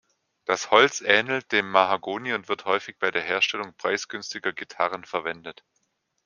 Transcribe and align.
Das 0.45 0.71
Holz 0.71 1.01
ähnelt 1.01 1.51
dem 1.51 1.69
Mahagoni 1.69 2.33
und 2.33 2.49
wird 2.49 2.65
häufig 2.65 2.97
bei 2.97 3.11
der 3.11 3.21
Herstellung 3.21 3.75
preisgünstiger 3.77 4.51
Gitarren 4.51 5.05
verwendet. 5.05 5.63